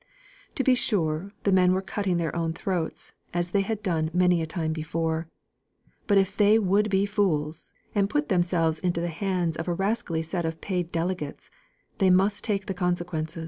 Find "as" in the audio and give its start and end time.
3.35-3.51